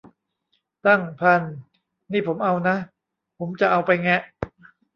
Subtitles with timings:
[0.85, 1.41] ตั้ง พัน
[2.11, 2.75] นี่ผมเอานะ
[3.39, 4.21] ผมจะเอาไปแงะ